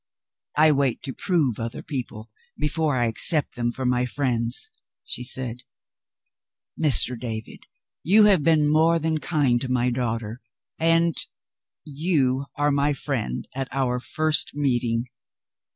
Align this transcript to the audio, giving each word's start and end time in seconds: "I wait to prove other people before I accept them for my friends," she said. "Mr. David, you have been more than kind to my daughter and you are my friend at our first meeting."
"I 0.57 0.71
wait 0.71 1.03
to 1.03 1.13
prove 1.13 1.59
other 1.59 1.83
people 1.83 2.31
before 2.57 2.95
I 2.97 3.05
accept 3.05 3.53
them 3.55 3.71
for 3.71 3.85
my 3.85 4.07
friends," 4.07 4.71
she 5.05 5.23
said. 5.23 5.59
"Mr. 6.75 7.15
David, 7.19 7.67
you 8.01 8.23
have 8.23 8.41
been 8.41 8.67
more 8.67 8.97
than 8.97 9.19
kind 9.19 9.61
to 9.61 9.69
my 9.69 9.91
daughter 9.91 10.41
and 10.79 11.15
you 11.85 12.47
are 12.55 12.71
my 12.71 12.93
friend 12.93 13.47
at 13.53 13.67
our 13.71 13.99
first 13.99 14.55
meeting." 14.55 15.05